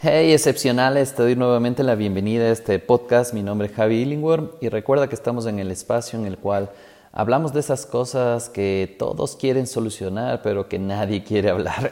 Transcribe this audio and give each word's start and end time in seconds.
Hey, 0.00 0.32
excepcionales, 0.32 1.16
te 1.16 1.24
doy 1.24 1.34
nuevamente 1.34 1.82
la 1.82 1.96
bienvenida 1.96 2.44
a 2.44 2.52
este 2.52 2.78
podcast. 2.78 3.34
Mi 3.34 3.42
nombre 3.42 3.66
es 3.66 3.74
Javi 3.74 3.96
Illingworth 3.96 4.62
y 4.62 4.68
recuerda 4.68 5.08
que 5.08 5.16
estamos 5.16 5.44
en 5.46 5.58
el 5.58 5.72
espacio 5.72 6.16
en 6.16 6.24
el 6.24 6.38
cual 6.38 6.70
hablamos 7.10 7.52
de 7.52 7.58
esas 7.58 7.84
cosas 7.84 8.48
que 8.48 8.94
todos 8.96 9.34
quieren 9.34 9.66
solucionar, 9.66 10.40
pero 10.42 10.68
que 10.68 10.78
nadie 10.78 11.24
quiere 11.24 11.50
hablar. 11.50 11.90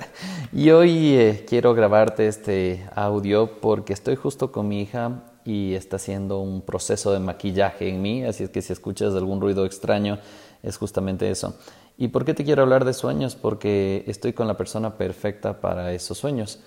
Y 0.53 0.71
hoy 0.71 1.15
eh, 1.17 1.45
quiero 1.49 1.75
grabarte 1.75 2.29
este 2.29 2.89
audio 2.95 3.61
porque 3.61 3.93
estoy 3.93 4.15
justo 4.15 4.53
con 4.53 4.69
mi 4.69 4.83
hija 4.83 5.25
y 5.45 5.75
está 5.75 5.97
haciendo 5.97 6.39
un 6.39 6.61
proceso 6.61 7.13
de 7.13 7.19
maquillaje 7.19 7.89
en 7.89 8.03
mí, 8.03 8.25
así 8.25 8.45
es 8.45 8.51
que 8.51 8.63
si 8.63 8.73
escuchas 8.73 9.17
algún 9.17 9.41
ruido 9.41 9.67
extraño 9.67 10.21
es 10.63 10.77
justamente 10.77 11.29
eso. 11.29 11.57
¿Y 11.99 12.07
por 12.09 12.25
qué 12.25 12.35
te 12.35 12.45
quiero 12.45 12.63
hablar 12.63 12.85
de 12.85 12.93
sueños? 12.93 13.35
Porque 13.35 14.05
estoy 14.07 14.33
con 14.33 14.47
la 14.47 14.57
persona 14.57 14.97
perfecta 14.97 15.61
para 15.61 15.93
esos 15.93 16.19
sueños. 16.19 16.61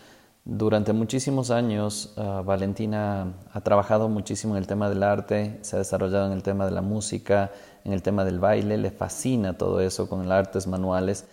Durante 0.45 0.93
muchísimos 0.93 1.51
años, 1.51 2.13
ah, 2.17 2.41
Valentina 2.45 3.33
ha 3.51 3.61
trabajado 3.61 4.09
muchísimo 4.09 4.55
en 4.55 4.59
el 4.59 4.67
tema 4.67 4.89
del 4.89 5.03
arte, 5.03 5.59
se 5.61 5.75
ha 5.75 5.79
desarrollado 5.79 6.27
en 6.27 6.33
el 6.33 6.43
tema 6.43 6.65
de 6.65 6.71
la 6.71 6.81
música, 6.81 7.51
en 7.83 7.93
el 7.93 8.01
tema 8.01 8.25
del 8.25 8.39
baile, 8.39 8.77
le 8.77 8.91
fascina 8.91 9.57
todo 9.57 9.79
eso 9.81 10.09
con 10.09 10.27
las 10.27 10.47
artes 10.47 10.67
manuales 10.67 11.27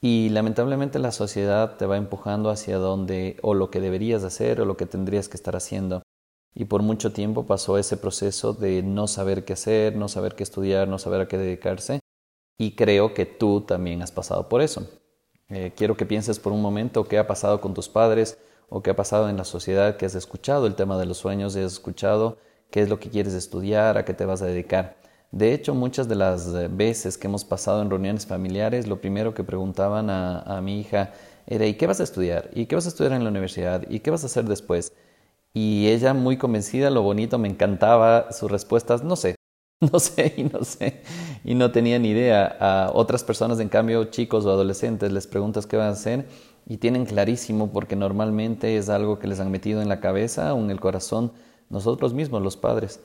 y 0.00 0.28
lamentablemente 0.30 0.98
la 0.98 1.12
sociedad 1.12 1.76
te 1.76 1.86
va 1.86 1.96
empujando 1.96 2.50
hacia 2.50 2.78
donde 2.78 3.38
o 3.42 3.54
lo 3.54 3.70
que 3.70 3.80
deberías 3.80 4.24
hacer 4.24 4.60
o 4.60 4.64
lo 4.64 4.76
que 4.76 4.86
tendrías 4.86 5.28
que 5.28 5.36
estar 5.36 5.56
haciendo. 5.56 6.02
Y 6.54 6.66
por 6.66 6.82
mucho 6.82 7.12
tiempo 7.12 7.46
pasó 7.46 7.78
ese 7.78 7.96
proceso 7.96 8.52
de 8.52 8.82
no 8.82 9.08
saber 9.08 9.44
qué 9.44 9.54
hacer, 9.54 9.96
no 9.96 10.08
saber 10.08 10.34
qué 10.34 10.42
estudiar, 10.42 10.88
no 10.88 10.98
saber 10.98 11.22
a 11.22 11.28
qué 11.28 11.38
dedicarse. 11.38 12.00
Y 12.58 12.76
creo 12.76 13.14
que 13.14 13.26
tú 13.26 13.62
también 13.62 14.02
has 14.02 14.12
pasado 14.12 14.48
por 14.48 14.62
eso. 14.62 14.86
Eh, 15.48 15.72
quiero 15.76 15.96
que 15.96 16.06
pienses 16.06 16.38
por 16.38 16.52
un 16.52 16.62
momento 16.62 17.04
qué 17.04 17.18
ha 17.18 17.26
pasado 17.26 17.60
con 17.60 17.74
tus 17.74 17.88
padres, 17.88 18.38
o 18.68 18.82
qué 18.82 18.90
ha 18.90 18.96
pasado 18.96 19.28
en 19.28 19.36
la 19.36 19.44
sociedad, 19.44 19.96
que 19.96 20.06
has 20.06 20.14
escuchado 20.14 20.66
el 20.66 20.74
tema 20.74 20.98
de 20.98 21.06
los 21.06 21.18
sueños 21.18 21.54
y 21.56 21.60
has 21.60 21.72
escuchado 21.74 22.38
qué 22.70 22.82
es 22.82 22.88
lo 22.88 22.98
que 22.98 23.10
quieres 23.10 23.34
estudiar, 23.34 23.96
a 23.96 24.04
qué 24.04 24.12
te 24.14 24.24
vas 24.24 24.42
a 24.42 24.46
dedicar. 24.46 24.96
De 25.30 25.52
hecho, 25.54 25.74
muchas 25.74 26.08
de 26.08 26.16
las 26.16 26.46
eh, 26.48 26.68
veces 26.70 27.16
que 27.18 27.28
hemos 27.28 27.44
pasado 27.44 27.82
en 27.82 27.90
reuniones 27.90 28.26
familiares, 28.26 28.86
lo 28.88 29.00
primero 29.00 29.34
que 29.34 29.44
preguntaban 29.44 30.10
a, 30.10 30.40
a 30.40 30.60
mi 30.60 30.80
hija 30.80 31.12
era, 31.46 31.66
¿y 31.66 31.74
qué 31.74 31.86
vas 31.86 32.00
a 32.00 32.04
estudiar? 32.04 32.50
¿Y 32.54 32.66
qué 32.66 32.74
vas 32.74 32.86
a 32.86 32.88
estudiar 32.88 33.12
en 33.12 33.22
la 33.24 33.30
universidad? 33.30 33.84
¿Y 33.88 34.00
qué 34.00 34.10
vas 34.10 34.24
a 34.24 34.26
hacer 34.26 34.44
después? 34.46 34.92
Y 35.54 35.88
ella 35.88 36.14
muy 36.14 36.38
convencida, 36.38 36.90
lo 36.90 37.02
bonito, 37.02 37.38
me 37.38 37.48
encantaba 37.48 38.32
sus 38.32 38.50
respuestas, 38.50 39.04
no 39.04 39.16
sé, 39.16 39.35
no 39.92 39.98
sé 39.98 40.34
y 40.36 40.44
no 40.44 40.64
sé, 40.64 41.02
y 41.44 41.54
no 41.54 41.70
tenía 41.70 41.98
ni 41.98 42.10
idea. 42.10 42.56
A 42.60 42.90
otras 42.94 43.24
personas, 43.24 43.60
en 43.60 43.68
cambio, 43.68 44.04
chicos 44.06 44.46
o 44.46 44.50
adolescentes, 44.50 45.12
les 45.12 45.26
preguntas 45.26 45.66
qué 45.66 45.76
van 45.76 45.88
a 45.88 45.90
hacer 45.90 46.26
y 46.66 46.78
tienen 46.78 47.04
clarísimo 47.04 47.72
porque 47.72 47.94
normalmente 47.94 48.76
es 48.76 48.88
algo 48.88 49.18
que 49.18 49.28
les 49.28 49.38
han 49.38 49.50
metido 49.50 49.82
en 49.82 49.88
la 49.88 50.00
cabeza 50.00 50.54
o 50.54 50.58
en 50.60 50.70
el 50.70 50.80
corazón 50.80 51.32
nosotros 51.68 52.14
mismos, 52.14 52.42
los 52.42 52.56
padres. 52.56 53.00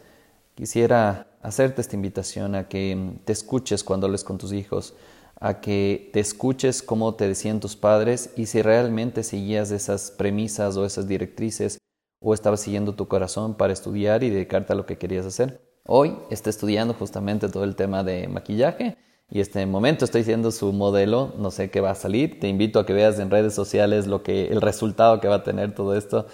Quisiera 0.56 1.28
hacerte 1.42 1.82
esta 1.82 1.96
invitación 1.96 2.56
a 2.56 2.68
que 2.68 3.18
te 3.26 3.34
escuches 3.34 3.84
cuando 3.84 4.08
hables 4.08 4.24
con 4.24 4.38
tus 4.38 4.54
hijos, 4.54 4.94
a 5.40 5.60
que 5.60 6.10
te 6.14 6.20
escuches 6.20 6.82
cómo 6.84 7.16
te 7.16 7.28
decían 7.28 7.60
tus 7.60 7.76
padres 7.76 8.32
y 8.38 8.46
si 8.46 8.62
realmente 8.62 9.24
seguías 9.24 9.72
esas 9.72 10.12
premisas 10.12 10.78
o 10.78 10.86
esas 10.86 11.08
directrices 11.08 11.80
o 12.22 12.34
estabas 12.34 12.62
siguiendo 12.62 12.96
tu 12.96 13.08
corazón 13.08 13.56
para 13.56 13.74
estudiar 13.74 14.24
y 14.24 14.30
dedicarte 14.30 14.74
a 14.74 14.76
lo 14.76 14.86
que 14.86 14.98
querías 14.98 15.26
hacer. 15.26 15.71
Hoy 15.94 16.16
está 16.30 16.50
estudiando 16.50 16.94
justamente 16.94 17.50
todo 17.50 17.66
el 17.66 17.76
tema 17.76 18.02
de 18.02 18.30
maquillaje 18.30 18.96
y 19.30 19.42
este 19.42 19.66
momento 19.66 20.06
estoy 20.06 20.24
siendo 20.24 20.52
su 20.52 20.72
modelo, 20.72 21.34
no 21.38 21.52
sé 21.52 21.70
qué 21.70 21.82
va 21.82 21.92
a 21.92 21.96
salir, 21.96 22.40
te 22.40 22.48
invito 22.48 22.80
a 22.80 22.86
que 22.86 22.94
veas 22.94 23.20
en 23.20 23.30
redes 23.30 23.54
sociales 23.54 24.08
lo 24.08 24.24
que, 24.24 24.48
el 24.48 24.62
resultado 24.62 25.20
que 25.20 25.28
va 25.28 25.36
a 25.36 25.44
tener 25.44 25.76
todo 25.76 25.94
esto. 25.98 26.28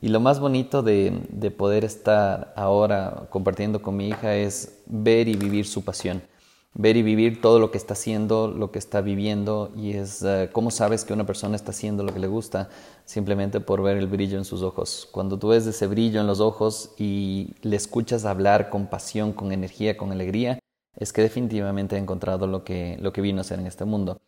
Y 0.00 0.10
lo 0.10 0.20
más 0.20 0.38
bonito 0.38 0.84
de, 0.84 1.24
de 1.28 1.50
poder 1.50 1.84
estar 1.84 2.54
ahora 2.54 3.26
compartiendo 3.30 3.82
con 3.82 3.96
mi 3.96 4.10
hija 4.10 4.36
es 4.36 4.80
ver 4.86 5.26
y 5.26 5.34
vivir 5.34 5.66
su 5.66 5.84
pasión, 5.84 6.22
ver 6.74 6.96
y 6.96 7.02
vivir 7.02 7.40
todo 7.40 7.58
lo 7.58 7.70
que 7.70 7.78
está 7.78 7.94
haciendo, 7.94 8.48
lo 8.48 8.70
que 8.70 8.78
está 8.78 9.00
viviendo 9.00 9.72
y 9.76 9.92
es 9.92 10.22
uh, 10.22 10.50
cómo 10.52 10.70
sabes 10.70 11.04
que 11.04 11.12
una 11.12 11.26
persona 11.26 11.56
está 11.56 11.72
haciendo 11.72 12.04
lo 12.04 12.12
que 12.12 12.20
le 12.20 12.28
gusta 12.28 12.68
simplemente 13.04 13.60
por 13.60 13.82
ver 13.82 13.96
el 13.96 14.06
brillo 14.06 14.38
en 14.38 14.44
sus 14.44 14.62
ojos. 14.62 15.08
Cuando 15.10 15.38
tú 15.38 15.48
ves 15.48 15.66
ese 15.66 15.86
brillo 15.86 16.20
en 16.20 16.26
los 16.26 16.40
ojos 16.40 16.92
y 16.96 17.54
le 17.62 17.76
escuchas 17.76 18.24
hablar 18.24 18.70
con 18.70 18.86
pasión, 18.86 19.32
con 19.32 19.52
energía, 19.52 19.96
con 19.96 20.12
alegría, 20.12 20.58
es 20.96 21.12
que 21.12 21.22
definitivamente 21.22 21.96
he 21.96 21.98
encontrado 21.98 22.46
lo 22.46 22.62
que, 22.62 22.96
lo 23.00 23.12
que 23.12 23.20
vino 23.20 23.40
a 23.40 23.44
ser 23.44 23.58
en 23.58 23.66
este 23.66 23.84
mundo. 23.84 24.20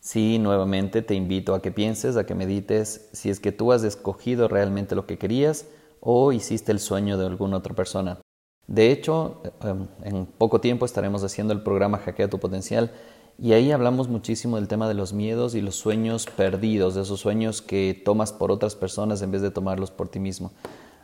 Sí, 0.00 0.38
nuevamente 0.38 1.02
te 1.02 1.14
invito 1.14 1.54
a 1.54 1.62
que 1.62 1.72
pienses, 1.72 2.16
a 2.16 2.26
que 2.26 2.34
medites 2.34 3.08
si 3.12 3.30
es 3.30 3.40
que 3.40 3.52
tú 3.52 3.72
has 3.72 3.82
escogido 3.84 4.48
realmente 4.48 4.94
lo 4.94 5.06
que 5.06 5.18
querías 5.18 5.66
o 6.00 6.32
hiciste 6.32 6.72
el 6.72 6.80
sueño 6.80 7.16
de 7.18 7.26
alguna 7.26 7.56
otra 7.56 7.74
persona. 7.74 8.20
De 8.66 8.90
hecho, 8.90 9.42
em, 9.62 9.86
en 10.02 10.26
poco 10.26 10.60
tiempo 10.60 10.84
estaremos 10.86 11.22
haciendo 11.22 11.52
el 11.52 11.62
programa 11.62 11.98
Hackea 11.98 12.28
tu 12.28 12.40
Potencial 12.40 12.90
y 13.38 13.52
ahí 13.52 13.70
hablamos 13.70 14.08
muchísimo 14.08 14.56
del 14.56 14.66
tema 14.66 14.88
de 14.88 14.94
los 14.94 15.12
miedos 15.12 15.54
y 15.54 15.60
los 15.60 15.76
sueños 15.76 16.26
perdidos, 16.26 16.94
de 16.94 17.02
esos 17.02 17.20
sueños 17.20 17.62
que 17.62 18.00
tomas 18.04 18.32
por 18.32 18.50
otras 18.50 18.74
personas 18.74 19.22
en 19.22 19.30
vez 19.30 19.42
de 19.42 19.50
tomarlos 19.50 19.90
por 19.90 20.08
ti 20.08 20.18
mismo. 20.18 20.52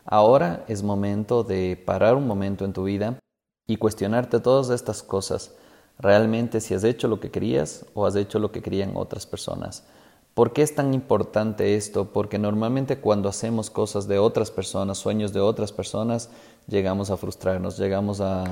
Ahora 0.04 0.64
es 0.66 0.82
momento 0.82 1.44
de 1.44 1.76
parar 1.76 2.16
un 2.16 2.26
momento 2.26 2.64
en 2.64 2.72
tu 2.72 2.84
vida 2.84 3.18
y 3.68 3.76
cuestionarte 3.76 4.40
todas 4.40 4.70
estas 4.70 5.02
cosas, 5.02 5.54
realmente 5.98 6.60
si 6.60 6.74
has 6.74 6.84
hecho 6.84 7.06
lo 7.06 7.20
que 7.20 7.30
querías 7.30 7.86
o 7.94 8.06
has 8.06 8.16
hecho 8.16 8.38
lo 8.38 8.50
que 8.50 8.62
querían 8.62 8.96
otras 8.96 9.26
personas. 9.26 9.84
¿Por 10.34 10.54
qué 10.54 10.62
es 10.62 10.74
tan 10.74 10.94
importante 10.94 11.74
esto? 11.74 12.10
Porque 12.10 12.38
normalmente 12.38 12.96
cuando 12.96 13.28
hacemos 13.28 13.68
cosas 13.68 14.08
de 14.08 14.18
otras 14.18 14.50
personas, 14.50 14.96
sueños 14.96 15.34
de 15.34 15.40
otras 15.40 15.72
personas, 15.72 16.30
llegamos 16.68 17.10
a 17.10 17.18
frustrarnos, 17.18 17.76
llegamos 17.76 18.22
a, 18.22 18.44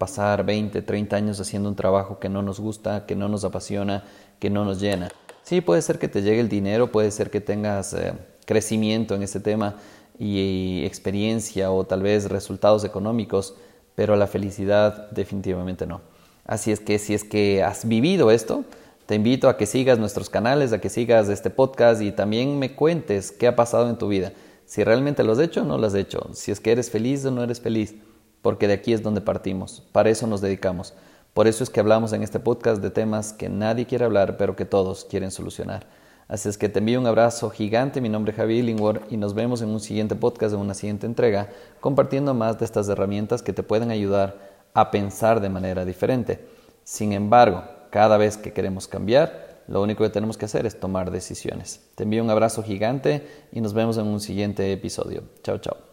pasar 0.00 0.44
20, 0.44 0.82
30 0.82 1.14
años 1.14 1.40
haciendo 1.40 1.68
un 1.68 1.76
trabajo 1.76 2.18
que 2.18 2.28
no 2.28 2.42
nos 2.42 2.58
gusta, 2.58 3.06
que 3.06 3.14
no 3.14 3.28
nos 3.28 3.44
apasiona, 3.44 4.02
que 4.40 4.50
no 4.50 4.64
nos 4.64 4.80
llena. 4.80 5.10
Sí, 5.44 5.60
puede 5.60 5.80
ser 5.82 6.00
que 6.00 6.08
te 6.08 6.22
llegue 6.22 6.40
el 6.40 6.48
dinero, 6.48 6.90
puede 6.90 7.12
ser 7.12 7.30
que 7.30 7.40
tengas 7.40 7.94
eh, 7.94 8.14
crecimiento 8.44 9.14
en 9.14 9.22
ese 9.22 9.38
tema 9.38 9.76
y 10.18 10.82
experiencia 10.84 11.70
o 11.70 11.84
tal 11.84 12.02
vez 12.02 12.28
resultados 12.28 12.82
económicos, 12.82 13.54
pero 13.94 14.16
la 14.16 14.26
felicidad 14.26 15.08
definitivamente 15.12 15.86
no. 15.86 16.00
Así 16.44 16.72
es 16.72 16.80
que 16.80 16.98
si 16.98 17.14
es 17.14 17.22
que 17.22 17.62
has 17.62 17.86
vivido 17.86 18.32
esto, 18.32 18.64
te 19.08 19.14
invito 19.14 19.48
a 19.48 19.56
que 19.56 19.64
sigas 19.64 19.98
nuestros 19.98 20.28
canales, 20.28 20.74
a 20.74 20.82
que 20.82 20.90
sigas 20.90 21.30
este 21.30 21.48
podcast 21.48 22.02
y 22.02 22.12
también 22.12 22.58
me 22.58 22.74
cuentes 22.74 23.32
qué 23.32 23.46
ha 23.46 23.56
pasado 23.56 23.88
en 23.88 23.96
tu 23.96 24.06
vida. 24.06 24.34
Si 24.66 24.84
realmente 24.84 25.24
lo 25.24 25.32
has 25.32 25.38
hecho 25.38 25.62
o 25.62 25.64
no 25.64 25.78
lo 25.78 25.86
has 25.86 25.94
hecho. 25.94 26.28
Si 26.34 26.50
es 26.52 26.60
que 26.60 26.72
eres 26.72 26.90
feliz 26.90 27.24
o 27.24 27.30
no 27.30 27.42
eres 27.42 27.58
feliz. 27.58 27.94
Porque 28.42 28.68
de 28.68 28.74
aquí 28.74 28.92
es 28.92 29.02
donde 29.02 29.22
partimos. 29.22 29.82
Para 29.92 30.10
eso 30.10 30.26
nos 30.26 30.42
dedicamos. 30.42 30.92
Por 31.32 31.46
eso 31.46 31.64
es 31.64 31.70
que 31.70 31.80
hablamos 31.80 32.12
en 32.12 32.22
este 32.22 32.38
podcast 32.38 32.82
de 32.82 32.90
temas 32.90 33.32
que 33.32 33.48
nadie 33.48 33.86
quiere 33.86 34.04
hablar, 34.04 34.36
pero 34.36 34.56
que 34.56 34.66
todos 34.66 35.06
quieren 35.06 35.30
solucionar. 35.30 35.86
Así 36.28 36.50
es 36.50 36.58
que 36.58 36.68
te 36.68 36.80
envío 36.80 37.00
un 37.00 37.06
abrazo 37.06 37.48
gigante, 37.48 38.02
mi 38.02 38.10
nombre 38.10 38.32
es 38.32 38.36
Javi 38.36 38.58
Illingworth 38.58 39.10
y 39.10 39.16
nos 39.16 39.32
vemos 39.32 39.62
en 39.62 39.70
un 39.70 39.80
siguiente 39.80 40.16
podcast, 40.16 40.52
en 40.52 40.60
una 40.60 40.74
siguiente 40.74 41.06
entrega, 41.06 41.48
compartiendo 41.80 42.34
más 42.34 42.58
de 42.58 42.66
estas 42.66 42.90
herramientas 42.90 43.40
que 43.42 43.54
te 43.54 43.62
pueden 43.62 43.90
ayudar 43.90 44.36
a 44.74 44.90
pensar 44.90 45.40
de 45.40 45.48
manera 45.48 45.86
diferente. 45.86 46.46
Sin 46.84 47.14
embargo, 47.14 47.77
cada 47.90 48.16
vez 48.18 48.36
que 48.36 48.52
queremos 48.52 48.88
cambiar, 48.88 49.62
lo 49.68 49.82
único 49.82 50.02
que 50.02 50.10
tenemos 50.10 50.38
que 50.38 50.46
hacer 50.46 50.66
es 50.66 50.80
tomar 50.80 51.10
decisiones. 51.10 51.80
Te 51.94 52.04
envío 52.04 52.24
un 52.24 52.30
abrazo 52.30 52.62
gigante 52.62 53.26
y 53.52 53.60
nos 53.60 53.74
vemos 53.74 53.98
en 53.98 54.06
un 54.06 54.20
siguiente 54.20 54.72
episodio. 54.72 55.24
Chao, 55.42 55.58
chao. 55.58 55.87